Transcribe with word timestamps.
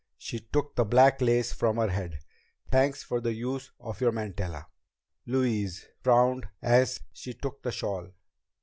She 0.17 0.39
took 0.39 0.75
the 0.75 0.83
black 0.83 1.21
lace 1.21 1.53
from 1.53 1.77
her 1.77 1.89
head. 1.89 2.17
"Thanks 2.71 3.03
for 3.03 3.21
the 3.21 3.33
use 3.33 3.71
of 3.79 4.01
your 4.01 4.11
mantilla." 4.11 4.65
Louise 5.27 5.85
frowned 6.01 6.47
as 6.59 7.01
she 7.13 7.35
took 7.35 7.61
the 7.61 7.71
shawl. 7.71 8.07